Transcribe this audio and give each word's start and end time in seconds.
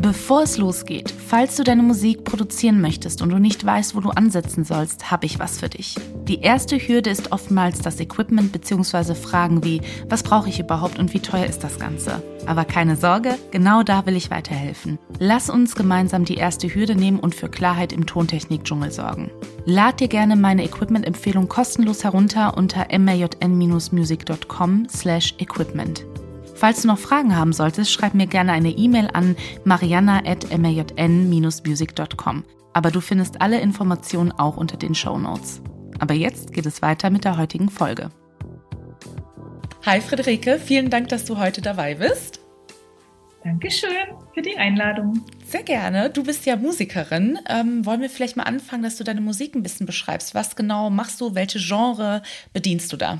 Bevor 0.00 0.44
es 0.44 0.56
losgeht, 0.56 1.10
falls 1.10 1.56
du 1.56 1.62
deine 1.62 1.82
Musik 1.82 2.24
produzieren 2.24 2.80
möchtest 2.80 3.20
und 3.20 3.28
du 3.28 3.38
nicht 3.38 3.66
weißt, 3.66 3.94
wo 3.94 4.00
du 4.00 4.08
ansetzen 4.08 4.64
sollst, 4.64 5.10
habe 5.10 5.26
ich 5.26 5.38
was 5.38 5.58
für 5.58 5.68
dich. 5.68 5.94
Die 6.26 6.40
erste 6.40 6.78
Hürde 6.78 7.10
ist 7.10 7.32
oftmals 7.32 7.80
das 7.80 8.00
Equipment 8.00 8.50
bzw. 8.50 9.14
Fragen 9.14 9.62
wie, 9.62 9.82
was 10.08 10.22
brauche 10.22 10.48
ich 10.48 10.58
überhaupt 10.58 10.98
und 10.98 11.12
wie 11.12 11.20
teuer 11.20 11.44
ist 11.44 11.62
das 11.64 11.78
Ganze? 11.78 12.22
Aber 12.46 12.64
keine 12.64 12.96
Sorge, 12.96 13.36
genau 13.50 13.82
da 13.82 14.06
will 14.06 14.16
ich 14.16 14.30
weiterhelfen. 14.30 14.98
Lass 15.18 15.50
uns 15.50 15.74
gemeinsam 15.74 16.24
die 16.24 16.36
erste 16.36 16.74
Hürde 16.74 16.94
nehmen 16.94 17.20
und 17.20 17.34
für 17.34 17.50
Klarheit 17.50 17.92
im 17.92 18.06
Tontechnik-Dschungel 18.06 18.92
sorgen. 18.92 19.30
Lad 19.66 20.00
dir 20.00 20.08
gerne 20.08 20.34
meine 20.34 20.64
Equipment-Empfehlung 20.64 21.46
kostenlos 21.48 22.04
herunter 22.04 22.56
unter 22.56 22.86
majn-music.com 22.98 24.86
slash 24.88 25.34
equipment. 25.38 26.06
Falls 26.60 26.82
du 26.82 26.88
noch 26.88 26.98
Fragen 26.98 27.34
haben 27.34 27.54
solltest, 27.54 27.90
schreib 27.90 28.12
mir 28.12 28.26
gerne 28.26 28.52
eine 28.52 28.68
E-Mail 28.68 29.08
an 29.14 29.34
mariana.majn-music.com. 29.64 32.44
Aber 32.74 32.90
du 32.90 33.00
findest 33.00 33.40
alle 33.40 33.62
Informationen 33.62 34.30
auch 34.30 34.58
unter 34.58 34.76
den 34.76 34.94
Show 34.94 35.16
Notes. 35.16 35.62
Aber 36.00 36.12
jetzt 36.12 36.52
geht 36.52 36.66
es 36.66 36.82
weiter 36.82 37.08
mit 37.08 37.24
der 37.24 37.38
heutigen 37.38 37.70
Folge. 37.70 38.10
Hi 39.86 40.02
Friederike, 40.02 40.58
vielen 40.58 40.90
Dank, 40.90 41.08
dass 41.08 41.24
du 41.24 41.38
heute 41.38 41.62
dabei 41.62 41.94
bist. 41.94 42.40
Dankeschön 43.42 43.90
für 44.34 44.42
die 44.42 44.58
Einladung. 44.58 45.24
Sehr 45.42 45.62
gerne. 45.62 46.10
Du 46.10 46.24
bist 46.24 46.44
ja 46.44 46.56
Musikerin. 46.56 47.38
Ähm, 47.48 47.86
wollen 47.86 48.02
wir 48.02 48.10
vielleicht 48.10 48.36
mal 48.36 48.42
anfangen, 48.42 48.82
dass 48.82 48.96
du 48.96 49.04
deine 49.04 49.22
Musik 49.22 49.54
ein 49.54 49.62
bisschen 49.62 49.86
beschreibst? 49.86 50.34
Was 50.34 50.56
genau 50.56 50.90
machst 50.90 51.22
du? 51.22 51.34
Welche 51.34 51.58
Genre 51.58 52.20
bedienst 52.52 52.92
du 52.92 52.98
da? 52.98 53.18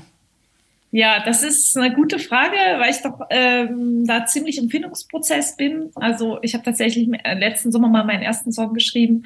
Ja, 0.91 1.23
das 1.23 1.41
ist 1.41 1.77
eine 1.77 1.95
gute 1.95 2.19
Frage, 2.19 2.57
weil 2.77 2.91
ich 2.91 3.01
doch 3.01 3.21
ähm, 3.29 4.05
da 4.05 4.25
ziemlich 4.25 4.57
im 4.57 4.69
Findungsprozess 4.69 5.55
bin. 5.55 5.89
Also 5.95 6.39
ich 6.41 6.53
habe 6.53 6.65
tatsächlich 6.65 7.07
letzten 7.07 7.71
Sommer 7.71 7.87
mal 7.87 8.03
meinen 8.03 8.21
ersten 8.21 8.51
Song 8.51 8.73
geschrieben. 8.73 9.23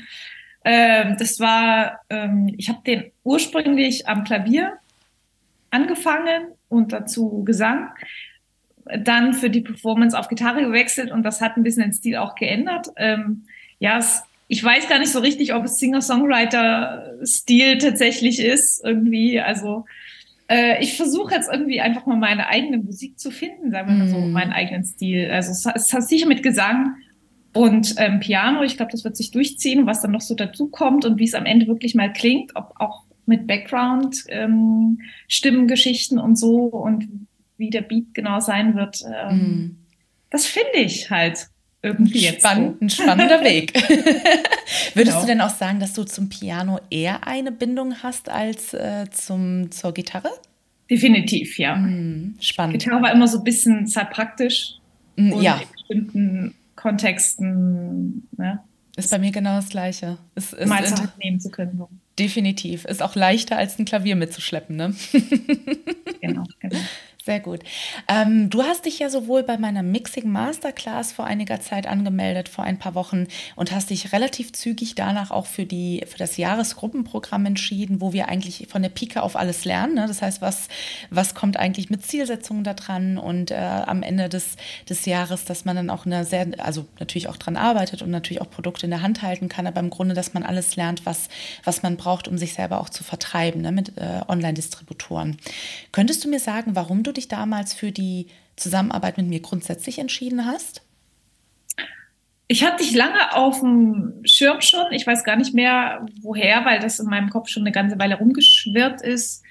Ähm, 0.64 1.16
das 1.18 1.40
war, 1.40 2.02
ähm, 2.10 2.54
ich 2.58 2.70
habe 2.70 2.82
den 2.86 3.12
ursprünglich 3.24 4.08
am 4.08 4.24
Klavier 4.24 4.74
angefangen 5.72 6.50
und 6.70 6.94
dazu 6.94 7.44
Gesang, 7.44 7.90
dann 8.86 9.34
für 9.34 9.50
die 9.50 9.62
Performance 9.62 10.18
auf 10.18 10.28
Gitarre 10.28 10.64
gewechselt 10.64 11.12
und 11.12 11.24
das 11.24 11.42
hat 11.42 11.58
ein 11.58 11.64
bisschen 11.64 11.84
den 11.84 11.94
Stil 11.94 12.18
auch 12.18 12.36
geändert. 12.36 12.90
Ähm, 12.98 13.46
ja, 13.80 13.98
es, 13.98 14.22
ich 14.48 14.64
weiß 14.64 14.88
gar 14.88 15.00
nicht 15.00 15.12
so 15.12 15.20
richtig, 15.20 15.56
ob 15.56 15.66
es 15.66 15.78
Singer-Songwriter-Stil 15.78 17.80
tatsächlich 17.80 18.40
ist 18.40 18.84
irgendwie. 18.84 19.42
Also 19.42 19.86
äh, 20.48 20.82
ich 20.82 20.96
versuche 20.96 21.34
jetzt 21.34 21.50
irgendwie 21.52 21.82
einfach 21.82 22.06
mal 22.06 22.18
meine 22.18 22.48
eigene 22.48 22.78
Musik 22.78 23.20
zu 23.20 23.32
finden, 23.32 23.72
sagen 23.72 23.90
wir 23.90 23.96
mal 23.96 24.08
so, 24.08 24.18
mhm. 24.18 24.32
meinen 24.32 24.52
eigenen 24.52 24.84
Stil. 24.84 25.30
Also 25.32 25.52
es, 25.52 25.66
es 25.66 25.94
hat 25.94 26.08
sicher 26.08 26.28
mit 26.28 26.44
Gesang 26.44 26.96
und 27.54 27.96
ähm, 27.98 28.20
Piano, 28.20 28.64
ich 28.64 28.76
glaube, 28.76 28.92
das 28.92 29.04
wird 29.04 29.16
sich 29.16 29.32
durchziehen, 29.32 29.86
was 29.86 30.02
dann 30.02 30.12
noch 30.12 30.22
so 30.22 30.36
dazu 30.36 30.68
kommt 30.68 31.06
und 31.06 31.20
wie 31.20 31.24
es 31.24 31.34
am 31.34 31.46
Ende 31.46 31.68
wirklich 31.68 31.96
mal 31.96 32.12
klingt, 32.12 32.56
ob 32.56 32.74
auch 32.76 33.06
mit 33.26 33.48
Background, 33.48 34.24
ähm, 34.28 35.00
Stimmengeschichten 35.28 36.20
und 36.20 36.38
so 36.38 36.66
und 36.66 37.08
wie 37.58 37.70
der 37.70 37.82
Beat 37.82 38.14
genau 38.14 38.40
sein 38.40 38.76
wird. 38.76 39.04
Ähm, 39.08 39.38
mm. 39.38 39.78
Das 40.30 40.46
finde 40.46 40.80
ich 40.80 41.10
halt 41.10 41.48
irgendwie 41.86 42.20
jetzt. 42.20 42.40
Spannend, 42.40 42.78
so. 42.80 42.86
Ein 42.86 42.90
spannender 42.90 43.42
Weg. 43.44 43.74
Würdest 44.94 44.96
genau. 44.96 45.22
du 45.22 45.28
denn 45.28 45.42
auch 45.42 45.50
sagen, 45.50 45.80
dass 45.80 45.94
du 45.94 46.04
zum 46.04 46.30
Piano 46.30 46.80
eher 46.90 47.28
eine 47.28 47.52
Bindung 47.52 48.02
hast 48.04 48.30
als 48.30 48.74
äh, 48.74 49.06
zum, 49.12 49.72
zur 49.72 49.94
Gitarre? 49.94 50.30
Definitiv, 50.90 51.58
ja. 51.58 51.76
Mm, 51.76 52.36
spannend. 52.40 52.80
Gitarre 52.80 53.02
war 53.02 53.12
immer 53.12 53.28
so 53.28 53.40
ein 53.40 53.44
bisschen 53.44 53.88
sehr 53.88 54.06
praktisch. 54.06 54.76
Und 55.18 55.42
ja. 55.42 55.58
in 55.58 55.72
bestimmten 55.72 56.56
Kontexten. 56.76 58.28
Ne? 58.38 58.60
Ist 58.98 59.12
bei 59.12 59.18
mir 59.18 59.32
genau 59.32 59.56
das 59.56 59.70
Gleiche. 59.70 60.18
Es 60.36 60.54
ist 60.54 60.68
mal 60.68 60.86
zur 60.86 60.98
Hand 60.98 61.18
nehmen 61.20 61.40
zu 61.40 61.50
können. 61.50 61.82
Definitiv. 62.18 62.86
Ist 62.86 63.02
auch 63.02 63.16
leichter, 63.16 63.58
als 63.58 63.78
ein 63.78 63.86
Klavier 63.86 64.16
mitzuschleppen, 64.16 64.76
ne? 64.76 64.96
genau, 66.22 66.44
genau. 66.60 66.80
Sehr 67.26 67.40
gut. 67.40 67.62
Ähm, 68.08 68.52
du 68.52 68.62
hast 68.62 68.86
dich 68.86 69.00
ja 69.00 69.10
sowohl 69.10 69.42
bei 69.42 69.58
meiner 69.58 69.82
Mixing 69.82 70.30
Masterclass 70.32 71.12
vor 71.12 71.26
einiger 71.26 71.60
Zeit 71.60 71.88
angemeldet, 71.88 72.50
vor 72.50 72.64
ein 72.64 72.78
paar 72.78 72.94
Wochen, 72.94 73.26
und 73.56 73.72
hast 73.72 73.90
dich 73.90 74.14
relativ 74.14 74.54
zügig 74.54 74.94
danach 74.94 75.32
auch 75.32 75.48
für, 75.48 75.66
die, 75.66 76.04
für 76.06 76.20
das 76.20 76.38
Jahresgruppenprogramm 76.38 77.48
entschieden, 77.48 78.00
wo 78.00 78.14
wir 78.14 78.28
eigentlich 78.30 78.68
von 78.70 78.84
der 78.84 78.90
Pike 78.90 79.24
auf 79.24 79.36
alles 79.38 79.66
lernen. 79.66 79.96
Ne? 79.96 80.06
Das 80.08 80.22
heißt, 80.22 80.44
was, 80.44 80.68
was 81.10 81.34
kommt 81.34 81.58
eigentlich 81.58 81.90
mit 81.90 82.06
Zielsetzungen 82.06 82.64
da 82.64 82.76
dran 82.76 83.18
und 83.18 83.50
äh, 83.50 83.56
am 83.56 84.04
Ende 84.04 84.30
des, 84.30 84.56
des 84.88 85.08
Jahres, 85.08 85.46
dass 85.46 85.66
man 85.66 85.76
dann 85.76 85.90
auch 85.90 86.06
eine 86.06 86.26
sehr, 86.26 86.46
also 86.60 86.86
natürlich 87.00 87.28
auch 87.28 87.38
dran 87.38 87.58
arbeitet 87.58 88.04
und 88.04 88.12
natürlich 88.12 88.42
auch 88.42 88.52
Produkte 88.52 88.86
in 88.86 88.92
der 88.92 89.02
Hand 89.02 89.24
halten 89.24 89.50
kann, 89.50 89.66
aber 89.66 89.80
im 89.80 89.90
Grunde, 89.90 90.14
dass 90.14 90.36
man 90.36 90.44
alles 90.44 90.76
lernt, 90.76 91.08
was, 91.08 91.30
was 91.64 91.82
man 91.82 91.98
braucht, 91.98 92.28
um 92.28 92.38
sich 92.38 92.54
selber 92.54 92.80
auch 92.82 92.90
zu 92.90 93.04
vertreiben 93.04 93.64
ne? 93.64 93.72
mit 93.72 93.98
äh, 93.98 94.22
Online-Distributoren. 94.28 95.38
Könntest 95.92 96.24
du 96.24 96.30
mir 96.30 96.40
sagen, 96.40 96.76
warum 96.76 97.02
du 97.02 97.15
dich 97.18 97.28
damals 97.28 97.74
für 97.74 97.92
die 97.92 98.28
Zusammenarbeit 98.56 99.18
mit 99.18 99.28
mir 99.28 99.42
grundsätzlich 99.42 100.00
entschieden 100.00 100.46
hast? 100.46 100.82
Ich 102.48 102.64
hatte 102.64 102.84
dich 102.84 102.94
lange 102.94 103.36
auf 103.36 103.60
dem 103.60 104.22
Schirm 104.24 104.62
schon. 104.62 104.92
Ich 104.92 105.08
weiß 105.08 105.24
gar 105.24 105.36
nicht 105.36 105.56
mehr, 105.56 106.06
woher, 106.22 106.64
weil 106.64 106.80
das 106.80 107.00
in 107.00 107.08
meinem 107.08 107.30
Kopf 107.30 107.50
schon 107.50 107.64
eine 107.64 107.72
ganze 107.72 107.98
Weile 107.98 108.20
rumgeschwirrt 108.20 109.02
ist. 109.02 109.44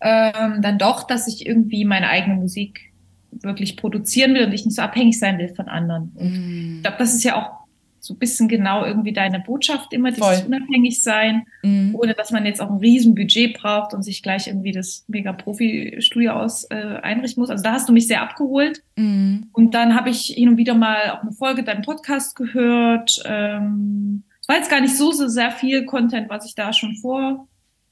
Ähm, 0.00 0.60
dann 0.60 0.78
doch, 0.78 1.06
dass 1.06 1.28
ich 1.28 1.46
irgendwie 1.46 1.86
meine 1.86 2.08
eigene 2.08 2.36
Musik 2.36 2.92
wirklich 3.30 3.76
produzieren 3.76 4.34
will 4.34 4.44
und 4.44 4.52
ich 4.52 4.66
nicht 4.66 4.76
so 4.76 4.82
abhängig 4.82 5.18
sein 5.18 5.38
will 5.38 5.54
von 5.54 5.68
anderen. 5.68 6.12
Mm. 6.14 6.76
Ich 6.76 6.82
glaube, 6.82 6.98
das 6.98 7.14
ist 7.14 7.24
ja 7.24 7.36
auch 7.36 7.65
so 8.06 8.14
ein 8.14 8.18
bisschen 8.18 8.48
genau 8.48 8.84
irgendwie 8.84 9.12
deine 9.12 9.40
Botschaft 9.40 9.92
immer, 9.92 10.10
dieses 10.10 10.40
Voll. 10.40 10.46
unabhängig 10.46 11.02
sein, 11.02 11.46
mhm. 11.62 11.94
ohne 11.94 12.14
dass 12.14 12.30
man 12.30 12.46
jetzt 12.46 12.60
auch 12.60 12.70
ein 12.70 12.78
Riesenbudget 12.78 13.58
braucht 13.58 13.94
und 13.94 14.02
sich 14.02 14.22
gleich 14.22 14.46
irgendwie 14.46 14.72
das 14.72 15.04
mega 15.08 15.32
Profi-Studio 15.32 16.32
aus 16.32 16.64
äh, 16.70 16.98
einrichten 17.02 17.40
muss. 17.40 17.50
Also 17.50 17.64
da 17.64 17.72
hast 17.72 17.88
du 17.88 17.92
mich 17.92 18.06
sehr 18.06 18.22
abgeholt. 18.22 18.82
Mhm. 18.96 19.48
Und 19.52 19.74
dann 19.74 19.94
habe 19.94 20.10
ich 20.10 20.26
hin 20.26 20.48
und 20.48 20.56
wieder 20.56 20.74
mal 20.74 21.10
auch 21.10 21.22
eine 21.22 21.32
Folge 21.32 21.62
deinem 21.62 21.82
Podcast 21.82 22.36
gehört. 22.36 23.22
Ähm, 23.26 24.22
es 24.40 24.48
war 24.48 24.56
jetzt 24.56 24.70
gar 24.70 24.80
nicht 24.80 24.96
so, 24.96 25.10
so 25.10 25.28
sehr 25.28 25.50
viel 25.50 25.84
Content, 25.84 26.30
was 26.30 26.46
ich 26.46 26.54
da 26.54 26.72
schon 26.72 26.96
vor 26.96 27.48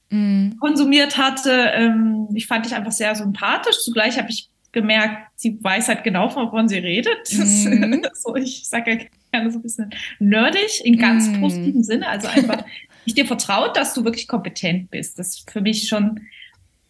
mhm. 0.09 0.57
konsumiert 0.59 1.17
hatte. 1.17 1.51
Ähm, 1.51 2.29
ich 2.33 2.47
fand 2.47 2.65
dich 2.65 2.75
einfach 2.75 2.91
sehr 2.91 3.15
sympathisch. 3.15 3.83
Zugleich 3.83 4.17
habe 4.17 4.29
ich 4.29 4.49
gemerkt, 4.71 5.31
sie 5.35 5.57
weiß 5.61 5.87
halt 5.87 6.03
genau, 6.03 6.33
wovon 6.35 6.67
sie 6.67 6.77
redet. 6.77 7.33
Mhm. 7.35 8.05
so, 8.13 8.35
ich 8.35 8.67
sage 8.67 8.91
ja 8.91 8.97
gerne 9.35 9.51
so 9.51 9.59
ein 9.59 9.61
bisschen 9.61 9.89
nerdig 10.19 10.81
in 10.83 10.97
ganz 10.97 11.27
mm. 11.27 11.41
positivem 11.41 11.83
Sinne. 11.83 12.07
Also 12.07 12.27
einfach, 12.27 12.63
ich 13.05 13.13
dir 13.13 13.25
vertraut, 13.25 13.77
dass 13.77 13.93
du 13.93 14.03
wirklich 14.03 14.27
kompetent 14.27 14.91
bist. 14.91 15.19
Das 15.19 15.29
ist 15.29 15.51
für 15.51 15.61
mich 15.61 15.87
schon 15.87 16.21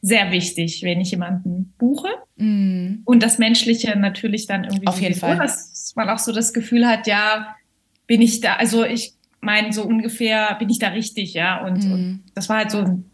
sehr 0.01 0.31
wichtig, 0.31 0.83
wenn 0.83 1.01
ich 1.01 1.11
jemanden 1.11 1.73
buche. 1.77 2.09
Mm. 2.37 2.97
Und 3.05 3.23
das 3.23 3.37
Menschliche 3.37 3.97
natürlich 3.97 4.45
dann 4.45 4.63
irgendwie. 4.63 4.87
Auf 4.87 5.01
jeden 5.01 5.15
Fall. 5.15 5.37
Dass 5.37 5.93
man 5.95 6.09
auch 6.09 6.19
so 6.19 6.31
das 6.31 6.53
Gefühl 6.53 6.87
hat, 6.87 7.07
ja, 7.07 7.55
bin 8.07 8.21
ich 8.21 8.41
da, 8.41 8.55
also 8.55 8.85
ich 8.85 9.13
meine, 9.41 9.73
so 9.73 9.83
ungefähr 9.83 10.55
bin 10.59 10.69
ich 10.69 10.79
da 10.79 10.89
richtig, 10.89 11.33
ja. 11.33 11.65
Und, 11.65 11.83
mm. 11.83 11.91
und 11.91 12.23
das 12.35 12.49
war 12.49 12.57
halt 12.57 12.71
so 12.71 12.79
ein 12.79 13.05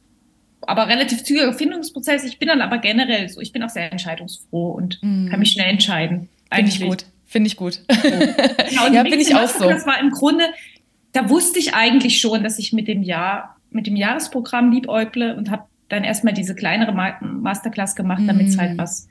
aber 0.68 0.88
relativ 0.88 1.24
zügiger 1.24 1.54
Findungsprozess. 1.54 2.24
Ich 2.24 2.38
bin 2.38 2.48
dann 2.48 2.62
aber 2.62 2.78
generell 2.78 3.28
so, 3.30 3.42
ich 3.42 3.52
bin 3.52 3.64
auch 3.64 3.70
sehr 3.70 3.92
entscheidungsfroh 3.92 4.72
und 4.72 5.02
kann 5.02 5.40
mich 5.40 5.52
schnell 5.52 5.70
entscheiden. 5.70 6.30
Finde 6.54 6.70
ich 6.70 6.80
gut. 6.80 7.06
Finde 7.32 7.48
ich 7.48 7.56
gut. 7.56 7.82
Genau, 8.70 8.88
ja, 8.92 9.04
bin 9.04 9.20
ich 9.20 9.34
auch 9.34 9.48
so. 9.48 9.70
Das 9.70 9.86
war 9.86 10.00
im 10.00 10.12
Grunde, 10.12 10.46
da 11.14 11.30
wusste 11.30 11.60
ich 11.60 11.74
eigentlich 11.74 12.20
schon, 12.20 12.44
dass 12.44 12.60
ich 12.60 12.74
mit 12.74 12.88
dem 12.88 13.04
Jahr, 13.04 13.56
mit 13.70 13.88
dem 13.88 13.96
Jahresprogramm 13.96 14.72
liebäugle 14.72 15.36
und 15.36 15.50
habe 15.50 15.64
dann 15.88 16.04
erstmal 16.04 16.34
diese 16.34 16.56
kleinere 16.56 16.94
Masterclass 17.22 17.96
gemacht, 17.96 18.24
damit 18.26 18.48
es 18.48 18.58
halt 18.58 18.76
mm. 18.76 18.78
was 18.78 19.08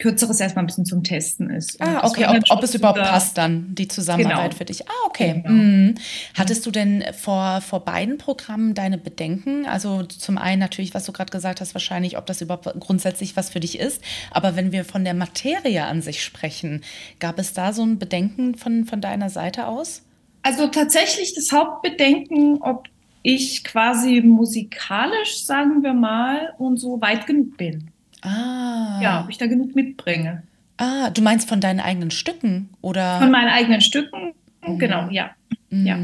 Kürzeres 0.00 0.40
erstmal 0.40 0.64
ein 0.64 0.66
bisschen 0.66 0.84
zum 0.84 1.04
Testen 1.04 1.50
ist. 1.50 1.80
Und 1.80 1.86
ah, 1.86 2.04
okay, 2.04 2.26
ob, 2.26 2.42
ob 2.50 2.62
es 2.64 2.74
überhaupt 2.74 2.98
passt 2.98 3.38
dann, 3.38 3.74
die 3.74 3.86
Zusammenarbeit 3.86 4.50
genau. 4.50 4.56
für 4.56 4.64
dich. 4.64 4.88
Ah, 4.88 5.06
okay. 5.06 5.42
Genau. 5.44 5.50
Mhm. 5.50 5.94
Hattest 6.36 6.66
du 6.66 6.72
denn 6.72 7.04
vor, 7.16 7.60
vor 7.60 7.84
beiden 7.84 8.18
Programmen 8.18 8.74
deine 8.74 8.98
Bedenken? 8.98 9.66
Also 9.66 10.02
zum 10.02 10.36
einen 10.36 10.58
natürlich, 10.58 10.94
was 10.94 11.04
du 11.04 11.12
gerade 11.12 11.30
gesagt 11.30 11.60
hast, 11.60 11.74
wahrscheinlich, 11.74 12.18
ob 12.18 12.26
das 12.26 12.40
überhaupt 12.40 12.68
grundsätzlich 12.80 13.36
was 13.36 13.50
für 13.50 13.60
dich 13.60 13.78
ist. 13.78 14.02
Aber 14.32 14.56
wenn 14.56 14.72
wir 14.72 14.84
von 14.84 15.04
der 15.04 15.14
Materie 15.14 15.84
an 15.84 16.02
sich 16.02 16.24
sprechen, 16.24 16.82
gab 17.20 17.38
es 17.38 17.52
da 17.52 17.72
so 17.72 17.82
ein 17.84 17.98
Bedenken 17.98 18.56
von, 18.56 18.84
von 18.86 19.00
deiner 19.00 19.30
Seite 19.30 19.68
aus? 19.68 20.02
Also 20.42 20.66
tatsächlich 20.66 21.34
das 21.34 21.52
Hauptbedenken, 21.52 22.58
ob 22.60 22.88
ich 23.22 23.64
quasi 23.64 24.20
musikalisch, 24.20 25.46
sagen 25.46 25.82
wir 25.82 25.94
mal, 25.94 26.52
und 26.58 26.78
so 26.78 27.00
weit 27.00 27.26
genug 27.26 27.56
bin. 27.56 27.90
Ah. 28.24 29.00
Ja, 29.02 29.22
ob 29.22 29.30
ich 29.30 29.38
da 29.38 29.46
genug 29.46 29.74
mitbringe. 29.74 30.42
Ah, 30.76 31.10
du 31.10 31.22
meinst 31.22 31.48
von 31.48 31.60
deinen 31.60 31.80
eigenen 31.80 32.10
Stücken 32.10 32.70
oder? 32.80 33.18
Von 33.18 33.30
meinen 33.30 33.48
eigenen 33.48 33.80
Stücken, 33.80 34.32
mhm. 34.66 34.78
genau, 34.78 35.08
ja. 35.10 35.30
Mhm. 35.70 35.86
ja. 35.86 35.98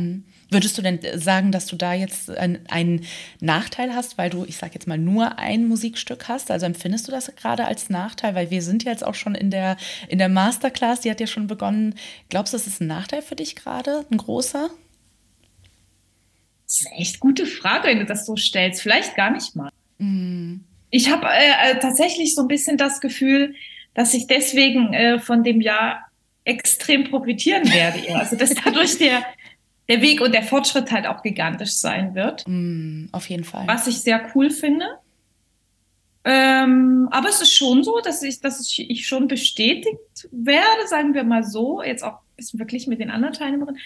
Würdest 0.52 0.76
du 0.76 0.82
denn 0.82 0.98
sagen, 1.14 1.52
dass 1.52 1.66
du 1.66 1.76
da 1.76 1.94
jetzt 1.94 2.28
einen 2.30 3.06
Nachteil 3.40 3.94
hast, 3.94 4.18
weil 4.18 4.30
du, 4.30 4.44
ich 4.44 4.56
sag 4.56 4.74
jetzt 4.74 4.88
mal, 4.88 4.98
nur 4.98 5.38
ein 5.38 5.68
Musikstück 5.68 6.28
hast? 6.28 6.50
Also 6.50 6.66
empfindest 6.66 7.06
du 7.06 7.12
das 7.12 7.34
gerade 7.36 7.66
als 7.66 7.88
Nachteil? 7.88 8.34
Weil 8.34 8.50
wir 8.50 8.60
sind 8.60 8.82
jetzt 8.82 9.06
auch 9.06 9.14
schon 9.14 9.36
in 9.36 9.50
der, 9.50 9.76
in 10.08 10.18
der 10.18 10.28
Masterclass, 10.28 11.00
die 11.00 11.10
hat 11.10 11.20
ja 11.20 11.28
schon 11.28 11.46
begonnen. 11.46 11.94
Glaubst 12.30 12.52
du, 12.52 12.58
das 12.58 12.66
ist 12.66 12.80
ein 12.80 12.88
Nachteil 12.88 13.22
für 13.22 13.36
dich 13.36 13.54
gerade, 13.54 14.04
ein 14.10 14.16
großer? 14.16 14.70
Das 16.66 16.80
ist 16.80 16.86
eine 16.88 16.96
echt 16.98 17.20
gute 17.20 17.46
Frage, 17.46 17.86
wenn 17.86 18.00
du 18.00 18.06
das 18.06 18.26
so 18.26 18.36
stellst. 18.36 18.82
Vielleicht 18.82 19.14
gar 19.14 19.30
nicht 19.30 19.54
mal. 19.54 19.70
Mm. 19.98 20.60
Ich 20.90 21.10
habe 21.10 21.26
äh, 21.26 21.72
äh, 21.72 21.78
tatsächlich 21.78 22.34
so 22.34 22.42
ein 22.42 22.48
bisschen 22.48 22.76
das 22.76 23.00
Gefühl, 23.00 23.54
dass 23.94 24.14
ich 24.14 24.26
deswegen 24.26 24.92
äh, 24.92 25.18
von 25.18 25.42
dem 25.42 25.60
Jahr 25.60 26.06
extrem 26.44 27.04
profitieren 27.04 27.70
werde. 27.72 28.14
Also 28.16 28.36
dass 28.36 28.54
dadurch 28.54 28.98
der, 28.98 29.22
der 29.88 30.02
Weg 30.02 30.20
und 30.20 30.32
der 30.32 30.42
Fortschritt 30.42 30.90
halt 30.90 31.06
auch 31.06 31.22
gigantisch 31.22 31.72
sein 31.72 32.14
wird. 32.14 32.44
Mm, 32.46 33.06
auf 33.12 33.28
jeden 33.28 33.44
Fall. 33.44 33.66
Was 33.66 33.86
ich 33.86 34.00
sehr 34.00 34.30
cool 34.34 34.50
finde. 34.50 34.86
Ähm, 36.22 37.08
aber 37.10 37.28
es 37.28 37.40
ist 37.40 37.54
schon 37.54 37.82
so, 37.82 38.00
dass 38.00 38.22
ich, 38.22 38.40
dass 38.40 38.60
ich 38.76 39.06
schon 39.06 39.26
bestätigt 39.26 40.28
werde, 40.30 40.86
sagen 40.86 41.14
wir 41.14 41.24
mal 41.24 41.44
so, 41.44 41.82
jetzt 41.82 42.02
auch 42.02 42.18
wirklich 42.52 42.86
mit 42.86 43.00
den 43.00 43.10
anderen 43.10 43.34
Teilnehmerinnen. 43.34 43.80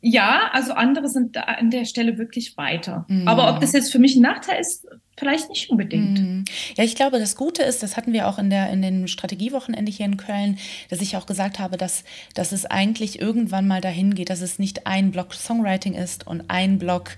Ja, 0.00 0.48
also 0.52 0.72
andere 0.72 1.08
sind 1.08 1.36
da 1.36 1.42
an 1.42 1.70
der 1.70 1.84
Stelle 1.84 2.18
wirklich 2.18 2.56
weiter. 2.56 3.04
Mm. 3.08 3.28
Aber 3.28 3.52
ob 3.52 3.60
das 3.60 3.72
jetzt 3.72 3.92
für 3.92 3.98
mich 3.98 4.16
ein 4.16 4.22
Nachteil 4.22 4.60
ist, 4.60 4.86
vielleicht 5.20 5.50
nicht 5.50 5.70
unbedingt. 5.70 6.18
Mm. 6.18 6.44
Ja, 6.76 6.82
ich 6.82 6.96
glaube, 6.96 7.18
das 7.18 7.36
Gute 7.36 7.62
ist, 7.62 7.82
das 7.82 7.96
hatten 7.96 8.12
wir 8.12 8.26
auch 8.26 8.38
in, 8.38 8.50
der, 8.50 8.70
in 8.70 8.82
den 8.82 9.06
Strategiewochenende 9.06 9.92
hier 9.92 10.06
in 10.06 10.16
Köln, 10.16 10.58
dass 10.88 11.00
ich 11.00 11.16
auch 11.16 11.26
gesagt 11.26 11.58
habe, 11.58 11.76
dass, 11.76 12.04
dass 12.34 12.52
es 12.52 12.64
eigentlich 12.66 13.20
irgendwann 13.20 13.68
mal 13.68 13.82
dahin 13.82 14.14
geht, 14.14 14.30
dass 14.30 14.40
es 14.40 14.58
nicht 14.58 14.86
ein 14.86 15.10
Block 15.10 15.34
Songwriting 15.34 15.94
ist 15.94 16.26
und 16.26 16.44
ein 16.48 16.78
Block 16.78 17.10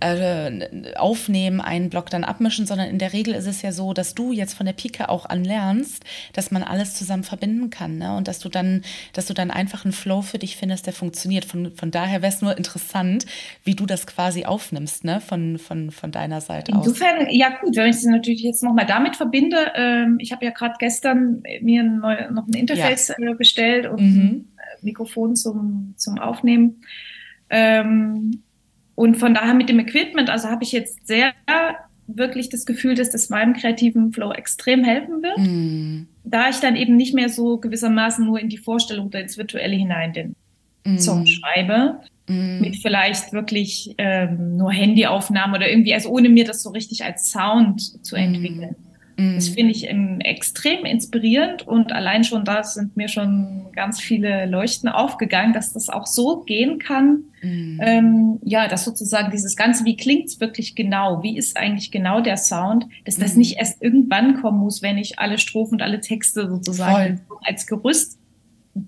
äh, 0.00 0.96
aufnehmen, 0.96 1.60
einen 1.60 1.90
Block 1.90 2.10
dann 2.10 2.24
abmischen, 2.24 2.66
sondern 2.66 2.88
in 2.88 2.98
der 2.98 3.12
Regel 3.12 3.34
ist 3.34 3.46
es 3.46 3.62
ja 3.62 3.70
so, 3.70 3.94
dass 3.94 4.14
du 4.14 4.32
jetzt 4.32 4.54
von 4.54 4.66
der 4.66 4.72
Pike 4.72 5.08
auch 5.08 5.26
anlernst, 5.26 6.04
dass 6.32 6.50
man 6.50 6.64
alles 6.64 6.94
zusammen 6.94 7.22
verbinden 7.22 7.70
kann 7.70 7.98
ne? 7.98 8.16
und 8.16 8.26
dass 8.26 8.40
du 8.40 8.48
dann, 8.48 8.82
dass 9.12 9.26
du 9.26 9.34
dann 9.34 9.52
einfach 9.52 9.84
einen 9.84 9.92
Flow 9.92 10.22
für 10.22 10.38
dich 10.38 10.56
findest, 10.56 10.86
der 10.86 10.92
funktioniert. 10.92 11.44
Von, 11.44 11.72
von 11.76 11.92
daher 11.92 12.20
wäre 12.20 12.32
es 12.32 12.42
nur 12.42 12.58
interessant, 12.58 13.26
wie 13.62 13.76
du 13.76 13.86
das 13.86 14.08
quasi 14.08 14.44
aufnimmst, 14.44 15.04
ne? 15.04 15.20
von, 15.20 15.58
von, 15.58 15.92
von 15.92 16.10
deiner 16.10 16.40
Seite 16.40 16.72
Insofern, 16.72 16.84
aus. 16.84 17.20
Insofern, 17.20 17.34
ja 17.34 17.43
gut, 17.50 17.76
wenn 17.76 17.90
ich 17.90 17.96
es 17.96 18.04
natürlich 18.04 18.42
jetzt 18.42 18.62
nochmal 18.62 18.86
damit 18.86 19.16
verbinde, 19.16 19.72
ähm, 19.74 20.18
ich 20.20 20.32
habe 20.32 20.44
ja 20.44 20.50
gerade 20.50 20.74
gestern 20.78 21.42
mir 21.60 21.82
ein 21.82 21.98
neu, 21.98 22.30
noch 22.30 22.46
ein 22.46 22.54
Interface 22.54 23.08
ja. 23.08 23.30
äh, 23.30 23.34
bestellt 23.34 23.86
und 23.86 24.00
mhm. 24.00 24.20
ein 24.20 24.48
äh, 24.56 24.84
Mikrofon 24.84 25.36
zum, 25.36 25.94
zum 25.96 26.18
Aufnehmen. 26.18 26.82
Ähm, 27.50 28.42
und 28.94 29.16
von 29.16 29.34
daher 29.34 29.54
mit 29.54 29.68
dem 29.68 29.80
Equipment, 29.80 30.30
also 30.30 30.48
habe 30.48 30.62
ich 30.62 30.72
jetzt 30.72 31.06
sehr 31.06 31.32
wirklich 32.06 32.48
das 32.48 32.66
Gefühl, 32.66 32.94
dass 32.94 33.10
das 33.10 33.30
meinem 33.30 33.54
kreativen 33.54 34.12
Flow 34.12 34.32
extrem 34.32 34.84
helfen 34.84 35.22
wird, 35.22 35.38
mm. 35.38 36.06
da 36.24 36.50
ich 36.50 36.60
dann 36.60 36.76
eben 36.76 36.96
nicht 36.96 37.14
mehr 37.14 37.28
so 37.28 37.58
gewissermaßen 37.58 38.24
nur 38.24 38.38
in 38.38 38.48
die 38.48 38.58
Vorstellung 38.58 39.06
oder 39.06 39.20
ins 39.20 39.38
Virtuelle 39.38 39.74
hinein 39.74 40.12
den 40.12 40.36
mm. 40.84 40.98
Song 40.98 41.26
schreibe, 41.26 42.00
mm. 42.26 42.60
mit 42.60 42.76
vielleicht 42.76 43.32
wirklich 43.32 43.94
ähm, 43.98 44.56
nur 44.56 44.72
Handyaufnahmen 44.72 45.56
oder 45.56 45.68
irgendwie, 45.68 45.94
also 45.94 46.10
ohne 46.10 46.28
mir 46.28 46.44
das 46.44 46.62
so 46.62 46.70
richtig 46.70 47.04
als 47.04 47.30
Sound 47.30 48.04
zu 48.04 48.16
mm. 48.16 48.18
entwickeln. 48.18 48.76
Das 49.16 49.50
mhm. 49.50 49.54
finde 49.54 49.70
ich 49.70 49.88
ähm, 49.88 50.20
extrem 50.20 50.84
inspirierend 50.84 51.66
und 51.66 51.92
allein 51.92 52.24
schon 52.24 52.44
da 52.44 52.64
sind 52.64 52.96
mir 52.96 53.06
schon 53.06 53.66
ganz 53.72 54.00
viele 54.00 54.46
Leuchten 54.46 54.88
aufgegangen, 54.88 55.52
dass 55.52 55.72
das 55.72 55.88
auch 55.88 56.06
so 56.06 56.40
gehen 56.40 56.80
kann. 56.80 57.22
Mhm. 57.40 57.80
Ähm, 57.80 58.38
ja, 58.42 58.66
dass 58.66 58.84
sozusagen 58.84 59.30
dieses 59.30 59.54
Ganze, 59.54 59.84
wie 59.84 59.96
klingt's 59.96 60.40
wirklich 60.40 60.74
genau? 60.74 61.22
Wie 61.22 61.38
ist 61.38 61.56
eigentlich 61.56 61.92
genau 61.92 62.20
der 62.20 62.36
Sound? 62.36 62.86
Dass 63.04 63.14
das 63.14 63.34
mhm. 63.34 63.40
nicht 63.40 63.58
erst 63.58 63.80
irgendwann 63.80 64.40
kommen 64.40 64.58
muss, 64.58 64.82
wenn 64.82 64.98
ich 64.98 65.20
alle 65.20 65.38
Strophen 65.38 65.74
und 65.74 65.82
alle 65.82 66.00
Texte 66.00 66.48
sozusagen 66.48 67.20
Voll. 67.28 67.38
als 67.44 67.68
Gerüst 67.68 68.18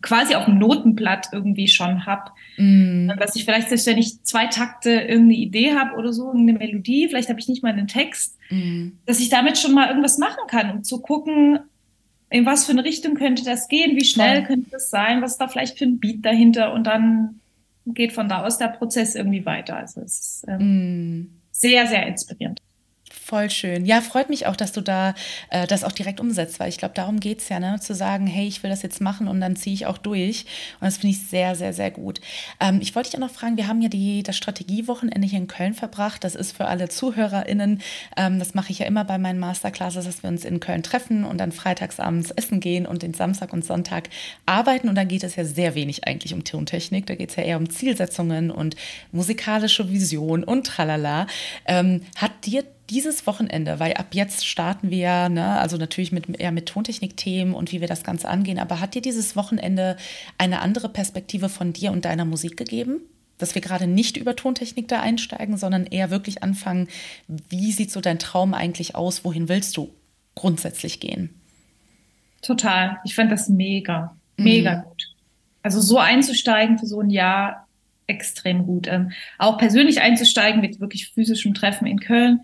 quasi 0.02 0.34
auf 0.34 0.46
dem 0.46 0.58
Notenblatt 0.58 1.28
irgendwie 1.32 1.68
schon 1.68 2.06
habe. 2.06 2.32
Mm. 2.56 3.08
Dass 3.18 3.36
ich 3.36 3.44
vielleicht, 3.44 3.68
selbst 3.68 3.86
wenn 3.86 3.98
ich 3.98 4.22
zwei 4.22 4.46
Takte 4.46 4.90
irgendeine 4.90 5.34
Idee 5.34 5.74
habe 5.74 5.96
oder 5.96 6.12
so, 6.12 6.26
irgendeine 6.26 6.58
Melodie, 6.58 7.08
vielleicht 7.08 7.28
habe 7.28 7.38
ich 7.38 7.48
nicht 7.48 7.62
mal 7.62 7.72
einen 7.72 7.88
Text, 7.88 8.36
mm. 8.50 8.88
dass 9.06 9.20
ich 9.20 9.28
damit 9.28 9.58
schon 9.58 9.74
mal 9.74 9.88
irgendwas 9.88 10.18
machen 10.18 10.46
kann, 10.48 10.70
um 10.70 10.84
zu 10.84 11.00
gucken, 11.00 11.60
in 12.30 12.44
was 12.44 12.66
für 12.66 12.72
eine 12.72 12.84
Richtung 12.84 13.14
könnte 13.14 13.44
das 13.44 13.68
gehen, 13.68 13.96
wie 13.96 14.04
schnell 14.04 14.38
Voll. 14.38 14.46
könnte 14.46 14.70
das 14.70 14.90
sein, 14.90 15.22
was 15.22 15.32
ist 15.32 15.38
da 15.38 15.48
vielleicht 15.48 15.78
für 15.78 15.84
ein 15.84 16.00
Beat 16.00 16.24
dahinter 16.24 16.72
und 16.72 16.84
dann 16.84 17.40
geht 17.86 18.12
von 18.12 18.28
da 18.28 18.44
aus 18.44 18.58
der 18.58 18.68
Prozess 18.68 19.14
irgendwie 19.14 19.46
weiter. 19.46 19.76
Also 19.76 20.00
es 20.00 20.18
ist 20.18 20.44
ähm, 20.48 21.20
mm. 21.20 21.30
sehr, 21.52 21.86
sehr 21.86 22.06
inspirierend. 22.06 22.60
Voll 23.26 23.50
schön. 23.50 23.86
Ja, 23.86 24.02
freut 24.02 24.30
mich 24.30 24.46
auch, 24.46 24.54
dass 24.54 24.70
du 24.70 24.80
da 24.80 25.12
äh, 25.50 25.66
das 25.66 25.82
auch 25.82 25.90
direkt 25.90 26.20
umsetzt, 26.20 26.60
weil 26.60 26.68
ich 26.68 26.78
glaube, 26.78 26.94
darum 26.94 27.18
geht 27.18 27.40
es 27.40 27.48
ja, 27.48 27.58
ne? 27.58 27.80
zu 27.80 27.92
sagen, 27.92 28.28
hey, 28.28 28.46
ich 28.46 28.62
will 28.62 28.70
das 28.70 28.82
jetzt 28.82 29.00
machen 29.00 29.26
und 29.26 29.40
dann 29.40 29.56
ziehe 29.56 29.74
ich 29.74 29.86
auch 29.86 29.98
durch. 29.98 30.46
Und 30.78 30.84
das 30.84 30.98
finde 30.98 31.16
ich 31.16 31.26
sehr, 31.26 31.56
sehr, 31.56 31.72
sehr 31.72 31.90
gut. 31.90 32.20
Ähm, 32.60 32.78
ich 32.80 32.94
wollte 32.94 33.10
dich 33.10 33.16
auch 33.16 33.26
noch 33.26 33.34
fragen, 33.34 33.56
wir 33.56 33.66
haben 33.66 33.82
ja 33.82 33.88
die, 33.88 34.22
das 34.22 34.36
Strategiewochenende 34.36 35.26
hier 35.26 35.40
in 35.40 35.48
Köln 35.48 35.74
verbracht. 35.74 36.22
Das 36.22 36.36
ist 36.36 36.56
für 36.56 36.66
alle 36.66 36.88
ZuhörerInnen, 36.88 37.82
ähm, 38.16 38.38
das 38.38 38.54
mache 38.54 38.70
ich 38.70 38.78
ja 38.78 38.86
immer 38.86 39.02
bei 39.02 39.18
meinen 39.18 39.40
Masterclasses, 39.40 40.04
dass 40.04 40.22
wir 40.22 40.30
uns 40.30 40.44
in 40.44 40.60
Köln 40.60 40.84
treffen 40.84 41.24
und 41.24 41.38
dann 41.38 41.50
freitagsabends 41.50 42.30
essen 42.30 42.60
gehen 42.60 42.86
und 42.86 43.02
den 43.02 43.12
Samstag 43.12 43.52
und 43.52 43.64
Sonntag 43.64 44.08
arbeiten. 44.46 44.88
Und 44.88 44.94
dann 44.94 45.08
geht 45.08 45.24
es 45.24 45.34
ja 45.34 45.44
sehr 45.44 45.74
wenig 45.74 46.06
eigentlich 46.06 46.32
um 46.32 46.44
Tontechnik. 46.44 47.06
Da 47.06 47.16
geht 47.16 47.30
es 47.30 47.36
ja 47.36 47.42
eher 47.42 47.56
um 47.56 47.70
Zielsetzungen 47.70 48.52
und 48.52 48.76
musikalische 49.10 49.90
Vision 49.90 50.44
und 50.44 50.64
tralala. 50.68 51.26
Ähm, 51.66 52.02
hat 52.14 52.30
dir 52.44 52.62
dieses 52.90 53.26
Wochenende, 53.26 53.80
weil 53.80 53.94
ab 53.94 54.08
jetzt 54.12 54.46
starten 54.46 54.90
wir, 54.90 55.28
ne, 55.28 55.58
also 55.58 55.76
natürlich 55.76 56.12
mit, 56.12 56.38
eher 56.38 56.52
mit 56.52 56.66
Tontechnik-Themen 56.66 57.54
und 57.54 57.72
wie 57.72 57.80
wir 57.80 57.88
das 57.88 58.04
Ganze 58.04 58.28
angehen, 58.28 58.58
aber 58.58 58.80
hat 58.80 58.94
dir 58.94 59.02
dieses 59.02 59.36
Wochenende 59.36 59.96
eine 60.38 60.60
andere 60.60 60.88
Perspektive 60.88 61.48
von 61.48 61.72
dir 61.72 61.92
und 61.92 62.04
deiner 62.04 62.24
Musik 62.24 62.56
gegeben? 62.56 63.00
Dass 63.38 63.54
wir 63.54 63.60
gerade 63.60 63.86
nicht 63.86 64.16
über 64.16 64.34
Tontechnik 64.34 64.88
da 64.88 65.00
einsteigen, 65.00 65.58
sondern 65.58 65.84
eher 65.84 66.10
wirklich 66.10 66.42
anfangen, 66.42 66.88
wie 67.26 67.72
sieht 67.72 67.90
so 67.90 68.00
dein 68.00 68.18
Traum 68.18 68.54
eigentlich 68.54 68.94
aus? 68.94 69.24
Wohin 69.24 69.48
willst 69.48 69.76
du 69.76 69.90
grundsätzlich 70.34 71.00
gehen? 71.00 71.30
Total. 72.40 72.98
Ich 73.04 73.14
fand 73.14 73.30
das 73.30 73.48
mega, 73.48 74.16
mega 74.36 74.76
mhm. 74.76 74.82
gut. 74.84 75.02
Also 75.62 75.80
so 75.80 75.98
einzusteigen 75.98 76.78
für 76.78 76.86
so 76.86 77.00
ein 77.00 77.10
Jahr 77.10 77.66
extrem 78.06 78.64
gut. 78.64 78.86
Ähm, 78.86 79.12
auch 79.38 79.58
persönlich 79.58 80.00
einzusteigen 80.00 80.60
mit 80.60 80.80
wirklich 80.80 81.08
physischem 81.08 81.54
Treffen 81.54 81.86
in 81.86 82.00
Köln 82.00 82.40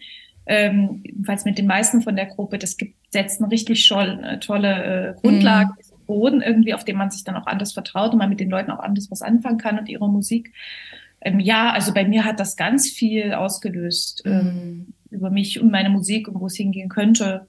ähm, 0.46 1.00
jedenfalls 1.04 1.44
mit 1.44 1.58
den 1.58 1.66
meisten 1.66 2.02
von 2.02 2.16
der 2.16 2.26
Gruppe, 2.26 2.58
das 2.58 2.76
gibt, 2.76 2.96
setzt 3.12 3.40
eine 3.40 3.50
richtig 3.50 3.84
scholl, 3.84 4.20
äh, 4.25 4.38
tolle 4.38 4.84
äh, 5.11 5.20
Grundlage, 5.20 5.70
mhm. 5.72 6.06
Boden 6.06 6.42
irgendwie, 6.42 6.75
auf 6.75 6.84
dem 6.84 6.96
man 6.96 7.11
sich 7.11 7.25
dann 7.25 7.37
auch 7.37 7.46
anders 7.46 7.72
vertraut 7.72 8.12
und 8.12 8.18
man 8.18 8.28
mit 8.28 8.40
den 8.40 8.50
Leuten 8.50 8.70
auch 8.70 8.80
anders 8.80 9.11
was 9.11 9.22
anfangen 9.22 9.58
kann 9.58 9.78
und 9.78 9.88
ihrer 9.88 10.08
Musik. 10.08 10.52
Ähm, 11.20 11.40
ja, 11.40 11.70
also 11.72 11.94
bei 11.94 12.04
mir 12.04 12.25
hat 12.25 12.40
das 12.40 12.56
ganz 12.56 12.90
viel 12.90 13.32
ausgelöst 13.34 14.22
ähm, 14.25 14.44
mhm. 14.44 14.94
über 15.11 15.30
mich 15.30 15.61
und 15.61 15.70
meine 15.70 15.90
Musik 15.90 16.28
und 16.28 16.40
wo 16.40 16.46
es 16.46 16.56
hingehen 16.56 16.88
könnte. 16.88 17.46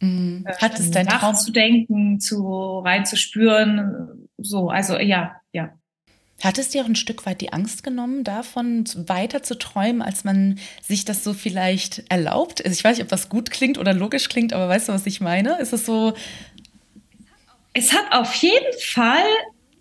Mhm. 0.00 0.44
Hat 0.60 0.78
es 0.78 0.90
dein 0.90 1.06
Traum 1.06 1.34
zu 1.36 1.52
denken, 1.52 2.20
zu 2.20 2.80
reinzuspüren, 2.80 4.28
so, 4.36 4.68
also 4.68 4.98
ja, 4.98 5.40
ja. 5.52 5.72
Hat 6.42 6.58
es 6.58 6.68
dir 6.68 6.82
auch 6.82 6.86
ein 6.86 6.96
Stück 6.96 7.24
weit 7.24 7.40
die 7.40 7.52
Angst 7.52 7.82
genommen, 7.82 8.22
davon 8.22 8.84
weiter 8.94 9.42
zu 9.42 9.58
träumen, 9.58 10.02
als 10.02 10.22
man 10.24 10.58
sich 10.82 11.04
das 11.04 11.24
so 11.24 11.32
vielleicht 11.32 12.04
erlaubt? 12.10 12.64
Also 12.64 12.74
ich 12.74 12.84
weiß 12.84 12.98
nicht, 12.98 13.04
ob 13.04 13.08
das 13.08 13.28
gut 13.28 13.50
klingt 13.50 13.78
oder 13.78 13.94
logisch 13.94 14.28
klingt, 14.28 14.52
aber 14.52 14.68
weißt 14.68 14.88
du, 14.88 14.92
was 14.92 15.06
ich 15.06 15.20
meine? 15.20 15.58
Ist 15.58 15.72
es 15.72 15.86
so? 15.86 16.14
Es 17.72 17.92
hat 17.92 18.12
auf 18.12 18.34
jeden 18.34 18.78
Fall 18.80 19.24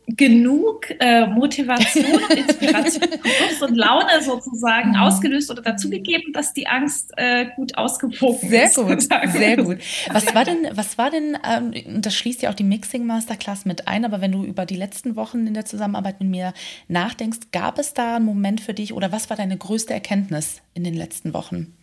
genug 0.07 0.87
äh, 0.99 1.25
Motivation, 1.25 2.05
Inspiration, 2.29 3.09
Lust 3.49 3.61
und 3.63 3.75
Laune 3.75 4.21
sozusagen 4.21 4.89
mhm. 4.89 4.95
ausgelöst 4.97 5.49
oder 5.49 5.61
dazugegeben, 5.61 6.31
dass 6.33 6.53
die 6.53 6.67
Angst 6.67 7.11
äh, 7.17 7.47
gut 7.55 7.77
ausgewogen 7.77 8.49
sehr 8.49 8.65
ist. 8.65 8.75
Sehr 8.75 8.83
gut, 8.85 9.01
sehr 9.31 9.57
gut. 9.63 9.77
Was 10.11 10.35
war 10.35 10.45
denn, 10.45 10.67
was 10.71 10.97
war 10.97 11.09
denn, 11.09 11.37
ähm, 11.43 12.01
das 12.01 12.15
schließt 12.15 12.43
ja 12.43 12.51
auch 12.51 12.55
die 12.55 12.63
Mixing 12.63 13.05
Masterclass 13.05 13.65
mit 13.65 13.87
ein, 13.87 14.05
aber 14.05 14.21
wenn 14.21 14.31
du 14.31 14.43
über 14.43 14.65
die 14.65 14.75
letzten 14.75 15.15
Wochen 15.15 15.47
in 15.47 15.53
der 15.53 15.65
Zusammenarbeit 15.65 16.19
mit 16.19 16.29
mir 16.29 16.53
nachdenkst, 16.87 17.51
gab 17.51 17.79
es 17.79 17.93
da 17.93 18.17
einen 18.17 18.25
Moment 18.25 18.61
für 18.61 18.73
dich 18.73 18.93
oder 18.93 19.11
was 19.11 19.29
war 19.29 19.37
deine 19.37 19.57
größte 19.57 19.93
Erkenntnis 19.93 20.61
in 20.73 20.83
den 20.83 20.93
letzten 20.93 21.33
Wochen? 21.33 21.73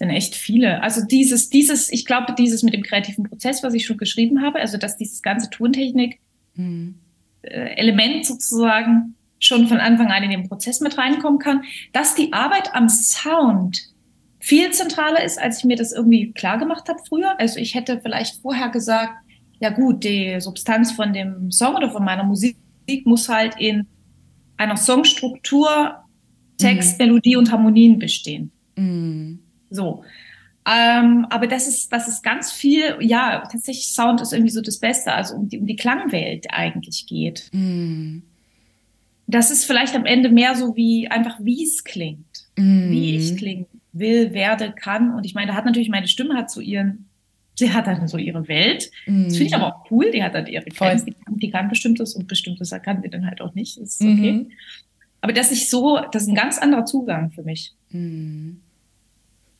Sind 0.00 0.08
echt 0.08 0.34
viele. 0.34 0.82
Also 0.82 1.04
dieses, 1.04 1.50
dieses, 1.50 1.92
ich 1.92 2.06
glaube, 2.06 2.34
dieses 2.36 2.62
mit 2.62 2.72
dem 2.72 2.82
kreativen 2.82 3.24
Prozess, 3.24 3.62
was 3.62 3.74
ich 3.74 3.84
schon 3.84 3.98
geschrieben 3.98 4.40
habe, 4.40 4.58
also 4.58 4.78
dass 4.78 4.96
dieses 4.96 5.20
ganze 5.20 5.50
Tontechnik 5.50 6.20
mhm. 6.54 6.94
äh, 7.42 7.76
Element 7.76 8.24
sozusagen 8.24 9.14
schon 9.38 9.68
von 9.68 9.76
Anfang 9.76 10.06
an 10.06 10.22
in 10.22 10.30
den 10.30 10.48
Prozess 10.48 10.80
mit 10.80 10.96
reinkommen 10.96 11.38
kann, 11.38 11.64
dass 11.92 12.14
die 12.14 12.32
Arbeit 12.32 12.74
am 12.74 12.88
Sound 12.88 13.78
viel 14.38 14.70
zentraler 14.70 15.22
ist, 15.22 15.38
als 15.38 15.58
ich 15.58 15.64
mir 15.64 15.76
das 15.76 15.92
irgendwie 15.92 16.32
klar 16.32 16.56
gemacht 16.56 16.88
habe 16.88 17.00
früher. 17.06 17.38
Also 17.38 17.60
ich 17.60 17.74
hätte 17.74 18.00
vielleicht 18.00 18.40
vorher 18.40 18.70
gesagt, 18.70 19.12
ja 19.60 19.68
gut, 19.68 20.02
die 20.02 20.40
Substanz 20.40 20.92
von 20.92 21.12
dem 21.12 21.50
Song 21.50 21.76
oder 21.76 21.90
von 21.90 22.04
meiner 22.06 22.24
Musik 22.24 22.56
muss 23.04 23.28
halt 23.28 23.54
in 23.58 23.86
einer 24.56 24.78
Songstruktur, 24.78 25.96
Text, 26.56 26.98
mhm. 26.98 27.04
Melodie 27.04 27.36
und 27.36 27.52
Harmonien 27.52 27.98
bestehen. 27.98 28.50
Mhm. 28.76 29.40
So. 29.70 30.04
Ähm, 30.66 31.26
aber 31.30 31.46
das 31.46 31.66
ist, 31.66 31.90
das 31.92 32.06
ist 32.06 32.22
ganz 32.22 32.52
viel, 32.52 32.96
ja, 33.00 33.42
tatsächlich 33.50 33.88
Sound 33.88 34.20
ist 34.20 34.32
irgendwie 34.32 34.52
so 34.52 34.60
das 34.60 34.78
Beste, 34.78 35.12
also 35.12 35.36
um 35.36 35.48
die, 35.48 35.58
um 35.58 35.66
die 35.66 35.76
Klangwelt 35.76 36.46
eigentlich 36.50 37.06
geht. 37.06 37.48
Mm. 37.52 38.18
Das 39.26 39.50
ist 39.50 39.64
vielleicht 39.64 39.94
am 39.94 40.04
Ende 40.04 40.28
mehr 40.28 40.54
so 40.54 40.76
wie 40.76 41.08
einfach, 41.08 41.38
wie 41.40 41.64
es 41.64 41.82
klingt, 41.82 42.48
mm. 42.56 42.90
wie 42.90 43.16
ich 43.16 43.36
klingen 43.36 43.66
will, 43.92 44.34
werde, 44.34 44.72
kann. 44.72 45.14
Und 45.14 45.24
ich 45.24 45.34
meine, 45.34 45.48
da 45.48 45.54
hat 45.54 45.64
natürlich 45.64 45.88
meine 45.88 46.08
Stimme 46.08 46.34
hat 46.34 46.50
so 46.50 46.60
ihren, 46.60 47.08
sie 47.54 47.72
hat 47.72 47.86
dann 47.86 48.06
so 48.06 48.18
ihre 48.18 48.46
Welt. 48.46 48.90
Mm. 49.06 49.24
Das 49.24 49.36
finde 49.36 49.46
ich 49.46 49.54
aber 49.54 49.74
auch 49.74 49.90
cool, 49.90 50.10
die 50.10 50.22
hat 50.22 50.34
dann 50.34 50.46
ihre 50.46 50.66
Grenzen, 50.66 51.06
die, 51.06 51.16
die, 51.38 51.50
kann 51.50 51.70
bestimmtes 51.70 52.14
und 52.14 52.28
bestimmtes 52.28 52.70
kann 52.82 53.00
sie 53.02 53.08
dann 53.08 53.26
halt 53.26 53.40
auch 53.40 53.54
nicht. 53.54 53.80
Das 53.80 53.94
ist 53.94 54.02
okay. 54.02 54.32
-hmm. 54.32 54.46
Aber 55.22 55.32
das 55.32 55.52
ist 55.52 55.70
so, 55.70 56.00
das 56.12 56.22
ist 56.22 56.28
ein 56.28 56.34
ganz 56.34 56.58
anderer 56.58 56.84
Zugang 56.84 57.30
für 57.30 57.42
mich. 57.42 57.72
Mm. 57.90 58.56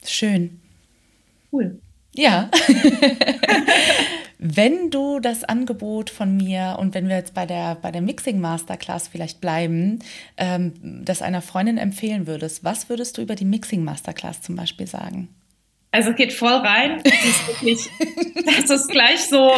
Schön. 0.04 0.61
Cool. 1.52 1.78
Ja. 2.14 2.50
wenn 4.42 4.90
du 4.90 5.21
das 5.21 5.45
Angebot 5.45 6.09
von 6.09 6.35
mir 6.35 6.76
und 6.80 6.95
wenn 6.95 7.09
wir 7.09 7.16
jetzt 7.16 7.35
bei 7.35 7.45
der, 7.45 7.75
bei 7.75 7.90
der 7.90 8.00
Mixing 8.00 8.40
Masterclass 8.40 9.07
vielleicht 9.07 9.40
bleiben, 9.40 9.99
ähm, 10.38 10.73
das 11.04 11.21
einer 11.21 11.42
Freundin 11.42 11.76
empfehlen 11.76 12.26
würdest, 12.26 12.64
was 12.64 12.88
würdest 12.88 13.19
du 13.19 13.23
über 13.23 13.35
die 13.35 13.45
Mixing 13.45 13.85
Masterclass 13.85 14.40
zum 14.40 14.57
Beispiel 14.57 14.87
sagen? 14.87 15.28
Also 15.92 16.14
geht 16.14 16.33
voll 16.33 16.54
rein. 16.54 17.02
Das 17.04 17.25
ist 17.25 17.49
wirklich, 17.49 17.90
das 18.47 18.71
ist 18.71 18.88
gleich 18.88 19.21
so 19.25 19.52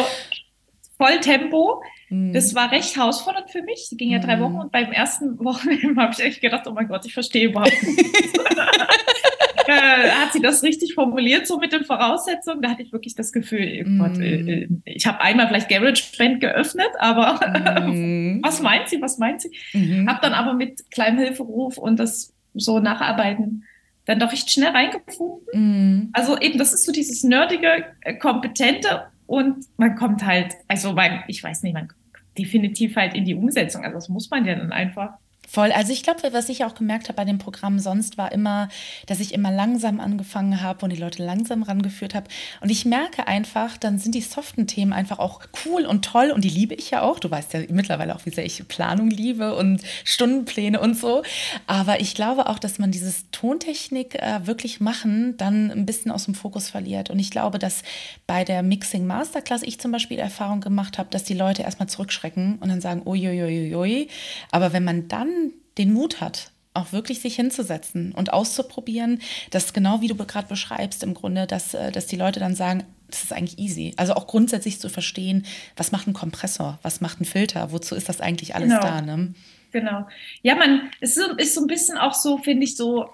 voll 1.03 1.19
Tempo. 1.19 1.83
Mhm. 2.09 2.33
Das 2.33 2.55
war 2.55 2.71
recht 2.71 2.95
herausfordernd 2.95 3.51
für 3.51 3.61
mich. 3.63 3.87
Sie 3.89 3.97
ging 3.97 4.11
ja 4.11 4.19
drei 4.19 4.37
mhm. 4.37 4.41
Wochen 4.41 4.55
und 4.61 4.71
beim 4.71 4.91
ersten 4.91 5.37
Wochenende 5.43 6.01
habe 6.01 6.13
ich 6.13 6.23
echt 6.23 6.41
gedacht, 6.41 6.65
oh 6.67 6.71
mein 6.71 6.87
Gott, 6.87 7.05
ich 7.05 7.13
verstehe 7.13 7.49
überhaupt 7.49 7.71
nichts. 7.83 8.03
äh, 9.67 10.09
hat 10.09 10.31
sie 10.31 10.41
das 10.41 10.63
richtig 10.63 10.93
formuliert, 10.93 11.45
so 11.45 11.57
mit 11.57 11.73
den 11.73 11.83
Voraussetzungen. 11.83 12.61
Da 12.61 12.69
hatte 12.69 12.83
ich 12.83 12.93
wirklich 12.93 13.15
das 13.15 13.33
Gefühl, 13.33 13.85
oh 13.85 14.03
Gott, 14.03 14.17
äh, 14.17 14.37
mm. 14.37 14.47
äh, 14.47 14.67
ich 14.85 15.05
habe 15.05 15.21
einmal 15.21 15.47
vielleicht 15.47 15.69
GarageBand 15.69 16.39
geöffnet, 16.39 16.89
aber 16.99 17.39
was 18.43 18.61
meint 18.61 18.87
sie, 18.87 19.01
was 19.01 19.17
meint 19.17 19.41
sie? 19.41 19.51
Mhm. 19.73 20.09
Habe 20.09 20.19
dann 20.21 20.33
aber 20.33 20.53
mit 20.53 20.89
kleinem 20.91 21.19
Hilferuf 21.19 21.77
und 21.77 21.99
das 21.99 22.33
so 22.53 22.79
nacharbeiten 22.79 23.65
dann 24.05 24.19
doch 24.19 24.33
recht 24.33 24.51
schnell 24.51 24.71
reingefunden. 24.71 25.47
Mm. 25.53 26.09
Also 26.11 26.37
eben, 26.37 26.57
das 26.57 26.73
ist 26.73 26.85
so 26.85 26.91
dieses 26.91 27.23
nerdige, 27.23 27.85
äh, 28.01 28.15
kompetente 28.15 29.03
und 29.27 29.65
man 29.77 29.95
kommt 29.95 30.25
halt, 30.25 30.53
also 30.67 30.93
man, 30.93 31.23
ich 31.27 31.43
weiß 31.43 31.63
nicht, 31.63 31.73
man 31.73 31.89
definitiv 32.37 32.95
halt 32.95 33.13
in 33.13 33.25
die 33.25 33.35
Umsetzung. 33.35 33.83
Also 33.83 33.95
das 33.95 34.09
muss 34.09 34.29
man 34.29 34.45
ja 34.45 34.55
dann 34.55 34.71
einfach. 34.71 35.13
Voll. 35.53 35.71
Also 35.71 35.93
ich 35.93 36.01
glaube, 36.01 36.33
was 36.33 36.49
ich 36.49 36.65
auch 36.65 36.73
gemerkt 36.73 37.09
habe 37.09 37.17
bei 37.17 37.25
dem 37.25 37.37
Programm 37.37 37.77
sonst 37.77 38.17
war 38.17 38.31
immer, 38.31 38.69
dass 39.05 39.19
ich 39.19 39.35
immer 39.35 39.51
langsam 39.51 39.99
angefangen 39.99 40.63
habe 40.63 40.83
und 40.83 40.89
die 40.89 40.99
Leute 40.99 41.23
langsam 41.23 41.61
rangeführt 41.61 42.15
habe. 42.15 42.27
Und 42.61 42.71
ich 42.71 42.85
merke 42.85 43.27
einfach, 43.27 43.77
dann 43.77 43.99
sind 43.99 44.15
die 44.15 44.21
soften 44.21 44.65
Themen 44.65 44.93
einfach 44.93 45.19
auch 45.19 45.41
cool 45.63 45.85
und 45.85 46.05
toll 46.05 46.31
und 46.31 46.43
die 46.43 46.49
liebe 46.49 46.73
ich 46.73 46.89
ja 46.89 47.03
auch. 47.03 47.19
Du 47.19 47.29
weißt 47.29 47.53
ja 47.53 47.59
mittlerweile 47.69 48.15
auch, 48.15 48.25
wie 48.25 48.31
sehr 48.31 48.47
ich 48.47 48.67
Planung 48.67 49.11
liebe 49.11 49.55
und 49.55 49.83
Stundenpläne 50.03 50.79
und 50.79 50.97
so. 50.97 51.21
Aber 51.67 52.01
ich 52.01 52.15
glaube 52.15 52.49
auch, 52.49 52.57
dass 52.57 52.79
man 52.79 52.89
dieses 52.89 53.29
Tontechnik 53.29 54.15
äh, 54.15 54.47
wirklich 54.47 54.79
machen 54.79 55.37
dann 55.37 55.69
ein 55.69 55.85
bisschen 55.85 56.09
aus 56.09 56.25
dem 56.25 56.33
Fokus 56.33 56.71
verliert. 56.71 57.11
Und 57.11 57.19
ich 57.19 57.29
glaube, 57.29 57.59
dass 57.59 57.83
bei 58.25 58.43
der 58.43 58.63
Mixing 58.63 59.05
Masterclass 59.05 59.61
ich 59.61 59.79
zum 59.79 59.91
Beispiel 59.91 60.17
Erfahrung 60.17 60.61
gemacht 60.61 60.97
habe, 60.97 61.09
dass 61.11 61.23
die 61.23 61.35
Leute 61.35 61.61
erstmal 61.61 61.89
zurückschrecken 61.89 62.57
und 62.59 62.69
dann 62.69 62.81
sagen, 62.81 63.03
uiuiuiui. 63.05 64.07
Aber 64.49 64.73
wenn 64.73 64.83
man 64.83 65.07
dann 65.07 65.42
den 65.77 65.93
Mut 65.93 66.21
hat, 66.21 66.51
auch 66.73 66.91
wirklich 66.91 67.21
sich 67.21 67.35
hinzusetzen 67.35 68.13
und 68.13 68.33
auszuprobieren, 68.33 69.21
dass 69.51 69.73
genau 69.73 70.01
wie 70.01 70.07
du 70.07 70.15
gerade 70.15 70.47
beschreibst, 70.47 71.03
im 71.03 71.13
Grunde, 71.13 71.47
dass, 71.47 71.73
äh, 71.73 71.91
dass 71.91 72.07
die 72.07 72.15
Leute 72.15 72.39
dann 72.39 72.55
sagen, 72.55 72.83
das 73.09 73.23
ist 73.23 73.33
eigentlich 73.33 73.59
easy. 73.59 73.93
Also 73.97 74.13
auch 74.15 74.25
grundsätzlich 74.25 74.79
zu 74.79 74.89
verstehen, 74.89 75.45
was 75.75 75.91
macht 75.91 76.07
ein 76.07 76.13
Kompressor, 76.13 76.79
was 76.81 76.99
macht 76.99 77.21
ein 77.21 77.25
Filter, 77.25 77.71
wozu 77.71 77.95
ist 77.95 78.09
das 78.09 78.21
eigentlich 78.21 78.55
alles 78.55 78.69
genau. 78.69 78.81
da? 78.81 79.01
Ne? 79.01 79.33
Genau. 79.71 80.07
Ja, 80.41 80.55
man, 80.55 80.89
es 80.99 81.17
ist, 81.17 81.29
ist 81.37 81.55
so 81.55 81.61
ein 81.61 81.67
bisschen 81.67 81.97
auch 81.97 82.13
so, 82.13 82.37
finde 82.39 82.63
ich, 82.63 82.75
so, 82.75 83.09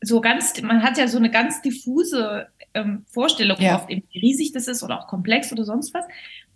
so 0.00 0.20
ganz, 0.20 0.60
man 0.62 0.82
hat 0.82 0.98
ja 0.98 1.06
so 1.06 1.18
eine 1.18 1.30
ganz 1.30 1.62
diffuse 1.62 2.48
ähm, 2.74 3.04
Vorstellung, 3.08 3.60
ja. 3.60 3.76
oft 3.76 3.90
eben, 3.90 4.02
wie 4.10 4.20
riesig 4.20 4.52
das 4.52 4.66
ist 4.66 4.82
oder 4.82 5.00
auch 5.00 5.06
komplex 5.06 5.52
oder 5.52 5.64
sonst 5.64 5.94
was, 5.94 6.04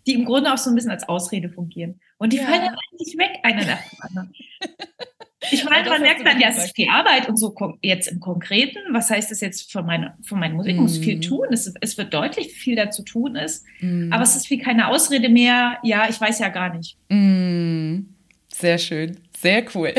die 0.06 0.14
im 0.14 0.24
Grunde 0.24 0.52
auch 0.52 0.58
so 0.58 0.70
ein 0.70 0.74
bisschen 0.74 0.90
als 0.90 1.08
Ausrede 1.08 1.48
fungieren. 1.48 2.00
Und 2.18 2.32
die 2.32 2.38
ja. 2.38 2.44
fallen 2.44 2.62
dann 2.62 2.76
eigentlich 2.90 3.16
weg, 3.18 3.38
einer 3.42 3.64
nach 3.64 3.88
dem 3.88 4.00
anderen. 4.00 4.34
Ich 5.50 5.64
meine, 5.64 5.88
man 5.88 6.00
merkt 6.02 6.24
dann, 6.24 6.40
ja, 6.40 6.48
es 6.48 6.58
ist 6.58 6.76
viel 6.76 6.88
Arbeit 6.88 7.28
und 7.28 7.36
so 7.36 7.54
jetzt 7.82 8.08
im 8.08 8.20
Konkreten. 8.20 8.78
Was 8.92 9.10
heißt 9.10 9.30
das 9.30 9.40
jetzt 9.40 9.72
für 9.72 9.82
meine, 9.82 10.14
für 10.22 10.36
meine 10.36 10.54
Musik? 10.54 10.74
Ich 10.74 10.80
muss 10.80 10.98
viel 10.98 11.16
mhm. 11.16 11.22
tun. 11.22 11.46
Es, 11.50 11.72
es 11.80 11.98
wird 11.98 12.14
deutlich, 12.14 12.46
wie 12.46 12.58
viel 12.58 12.76
da 12.76 12.90
zu 12.90 13.02
tun 13.02 13.36
ist. 13.36 13.64
Mm. 13.80 14.12
Aber 14.12 14.22
es 14.22 14.36
ist 14.36 14.50
wie 14.50 14.58
keine 14.58 14.88
Ausrede 14.88 15.28
mehr. 15.28 15.78
Ja, 15.82 16.08
ich 16.08 16.20
weiß 16.20 16.38
ja 16.38 16.48
gar 16.48 16.74
nicht. 16.74 16.96
Mm. 17.08 18.06
Sehr 18.48 18.78
schön. 18.78 19.18
Sehr 19.36 19.64
cool. 19.74 19.92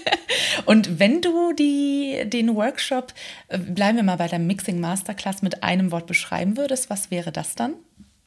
und 0.66 0.98
wenn 0.98 1.22
du 1.22 1.52
die, 1.52 2.24
den 2.26 2.54
Workshop, 2.54 3.14
äh, 3.48 3.58
bleiben 3.58 3.96
wir 3.96 4.04
mal 4.04 4.16
bei 4.16 4.28
der 4.28 4.38
Mixing 4.38 4.80
Masterclass, 4.80 5.40
mit 5.40 5.62
einem 5.62 5.90
Wort 5.90 6.06
beschreiben 6.06 6.56
würdest, 6.58 6.90
was 6.90 7.10
wäre 7.10 7.32
das 7.32 7.54
dann? 7.54 7.74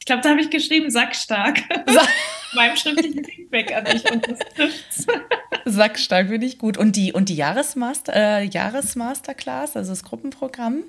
Ich 0.00 0.06
glaube, 0.06 0.22
da 0.22 0.30
habe 0.30 0.40
ich 0.40 0.50
geschrieben, 0.50 0.90
sackstark. 0.90 1.60
Meinem 2.54 2.76
schriftlichen 2.76 3.24
Feedback 3.24 3.74
an 3.74 3.84
dich 3.84 4.10
und 4.10 4.26
das 4.28 4.38
trifft's. 4.54 5.06
Sackstark 5.64 6.28
finde 6.28 6.46
ich 6.46 6.58
gut. 6.58 6.76
Und 6.76 6.96
die, 6.96 7.12
und 7.12 7.28
die 7.28 7.36
Jahresmaster, 7.36 8.14
äh, 8.14 8.44
Jahresmasterclass, 8.44 9.76
also 9.76 9.92
das 9.92 10.02
Gruppenprogramm? 10.02 10.84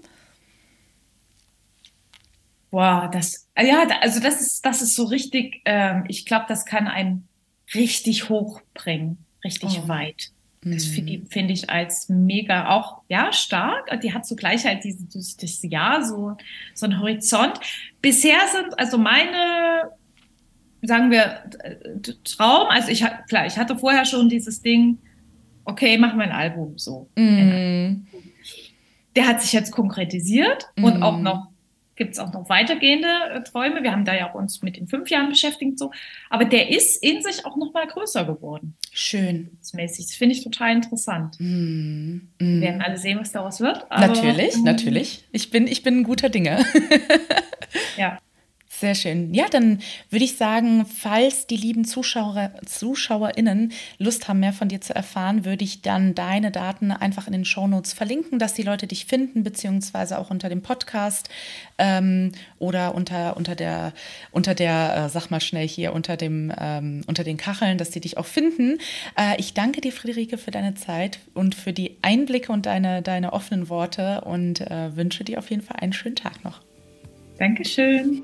Boah, 2.72 3.10
das, 3.12 3.48
ja, 3.58 3.88
also 4.02 4.20
das 4.20 4.42
ist, 4.42 4.66
das 4.66 4.82
ist 4.82 4.96
so 4.96 5.06
richtig, 5.06 5.62
ähm, 5.66 6.06
ich 6.08 6.26
glaube, 6.26 6.46
das 6.48 6.66
kann 6.66 6.88
einen 6.88 7.28
richtig 7.74 8.30
hochbringen, 8.30 9.18
richtig 9.44 9.82
oh. 9.84 9.88
weit. 9.88 10.32
Das 10.62 10.86
finde 10.86 11.20
mhm. 11.20 11.28
find 11.28 11.52
ich 11.52 11.70
als 11.70 12.10
mega 12.10 12.70
auch, 12.70 13.02
ja, 13.08 13.32
stark. 13.32 13.90
Die 14.02 14.14
hat 14.14 14.26
so 14.26 14.36
gleich 14.36 14.66
halt 14.66 14.84
dieses, 14.84 15.38
dieses 15.38 15.62
Jahr, 15.64 16.04
so, 16.04 16.36
so 16.74 16.86
ein 16.86 17.00
Horizont. 17.00 17.60
Bisher 18.02 18.40
sind 18.52 18.78
also 18.78 18.98
meine, 18.98 19.90
sagen 20.82 21.12
wir, 21.12 21.44
Traum, 22.24 22.68
also 22.70 22.90
ich, 22.90 23.04
klar, 23.28 23.46
ich 23.46 23.58
hatte 23.58 23.78
vorher 23.78 24.06
schon 24.06 24.30
dieses 24.30 24.62
Ding, 24.62 25.00
okay, 25.66 25.98
mach 25.98 26.16
mein 26.16 26.32
Album 26.32 26.78
so. 26.78 27.10
Mm. 27.16 28.06
Der 29.16 29.28
hat 29.28 29.42
sich 29.42 29.54
jetzt 29.54 29.72
konkretisiert 29.72 30.68
mm. 30.76 30.84
und 30.84 31.04
auch 31.04 31.20
noch 31.20 31.48
gibt 32.00 32.14
es 32.14 32.20
auch 32.20 32.32
noch 32.32 32.50
weitergehende 32.50 33.10
äh, 33.36 33.44
Träume. 33.44 33.84
Wir 33.84 33.92
haben 33.92 34.06
da 34.06 34.16
ja 34.16 34.30
auch 34.30 34.34
uns 34.34 34.64
mit 34.64 34.78
den 34.78 34.88
fünf 34.88 35.10
Jahren 35.10 35.30
beschäftigt 35.30 35.78
so. 35.78 35.92
Aber 36.30 36.46
der 36.46 36.70
ist 36.70 37.04
in 37.04 37.22
sich 37.22 37.46
auch 37.46 37.58
noch 37.58 37.74
mal 37.74 37.86
größer 37.86 38.24
geworden. 38.26 38.76
Schön. 38.92 39.50
Das 39.60 39.72
finde 40.16 40.34
ich 40.34 40.44
total 40.44 40.72
interessant. 40.72 41.36
Mm. 41.40 42.20
Wir 42.40 42.62
werden 42.62 42.82
alle 42.82 42.98
sehen, 42.98 43.20
was 43.20 43.34
daraus 43.34 43.60
wird. 43.60 43.86
Aber, 43.92 44.08
natürlich, 44.08 44.56
ähm, 44.56 44.64
natürlich. 44.64 45.26
Ich 45.32 45.52
bin, 45.52 45.68
ich 45.68 45.84
bin 45.84 46.00
ein 46.00 46.04
guter 46.04 46.30
Dinge. 46.30 46.66
ja. 47.98 48.18
Sehr 48.80 48.96
schön. 48.96 49.34
Ja, 49.34 49.50
dann 49.52 49.80
würde 50.10 50.24
ich 50.24 50.38
sagen, 50.38 50.86
falls 50.86 51.48
die 51.48 51.58
lieben 51.58 51.84
Zuschauer, 51.84 52.52
ZuschauerInnen 52.66 53.74
Lust 53.98 54.30
haben, 54.30 54.40
mehr 54.40 54.54
von 54.54 54.70
dir 54.70 54.80
zu 54.80 54.96
erfahren, 54.96 55.44
würde 55.44 55.66
ich 55.66 55.82
dann 55.82 56.16
deine 56.16 56.50
Daten 56.50 56.94
einfach 56.94 57.28
in 57.28 57.34
den 57.34 57.44
Shownotes 57.44 57.92
verlinken, 57.92 58.40
dass 58.40 58.54
die 58.54 58.62
Leute 58.62 58.88
dich 58.88 59.06
finden, 59.06 59.44
beziehungsweise 59.44 60.18
auch 60.18 60.30
unter 60.30 60.48
dem 60.48 60.62
Podcast 60.62 61.28
ähm, 61.78 62.32
oder 62.58 62.96
unter, 62.96 63.36
unter 63.36 63.54
der, 63.54 63.92
unter 64.32 64.56
der, 64.56 65.08
äh, 65.08 65.10
sag 65.10 65.30
mal 65.30 65.42
schnell 65.42 65.68
hier, 65.68 65.92
unter 65.92 66.16
dem, 66.16 66.50
ähm, 66.58 67.02
unter 67.06 67.26
den 67.26 67.36
Kacheln, 67.36 67.78
dass 67.78 67.90
die 67.90 68.00
dich 68.00 68.18
auch 68.18 68.28
finden. 68.28 68.78
Äh, 69.18 69.36
ich 69.40 69.54
danke 69.54 69.82
dir, 69.82 69.92
Friederike, 69.92 70.38
für 70.38 70.52
deine 70.52 70.76
Zeit 70.76 71.20
und 71.34 71.54
für 71.54 71.74
die 71.74 71.98
Einblicke 72.02 72.54
und 72.54 72.66
deine, 72.66 73.02
deine 73.02 73.34
offenen 73.34 73.68
Worte 73.68 74.22
und 74.22 74.62
äh, 74.62 74.96
wünsche 74.96 75.26
dir 75.26 75.40
auf 75.40 75.50
jeden 75.50 75.64
Fall 75.64 75.82
einen 75.82 75.92
schönen 75.92 76.16
Tag 76.16 76.46
noch. 76.46 76.62
Dankeschön. 77.38 78.24